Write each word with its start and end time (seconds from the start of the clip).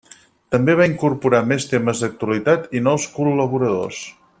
També 0.55 0.73
va 0.79 0.87
incorporar 0.91 1.43
més 1.51 1.69
temes 1.75 2.03
d’actualitat 2.05 2.69
i 2.81 2.85
nous 2.89 3.09
col·laboradors. 3.19 4.05